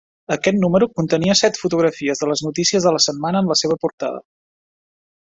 Aquest 0.35 0.55
número 0.61 0.85
contenia 0.99 1.35
set 1.41 1.59
fotografies 1.65 2.23
de 2.23 2.29
les 2.31 2.43
notícies 2.47 2.87
de 2.89 2.95
la 2.97 3.03
setmana 3.07 3.43
en 3.45 3.53
la 3.53 3.59
seva 3.63 3.79
portada. 3.85 4.23